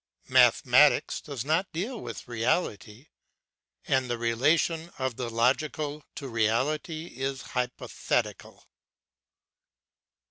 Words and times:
Mathematics 0.29 1.21
does 1.21 1.45
not 1.45 1.71
deal 1.71 2.01
with 2.01 2.27
reality, 2.27 3.09
and 3.87 4.09
the 4.09 4.17
relation 4.17 4.91
of 4.97 5.15
the 5.15 5.29
logical 5.29 6.03
to 6.15 6.27
reality 6.27 7.05
is 7.15 7.43
hypothetical. 7.53 8.67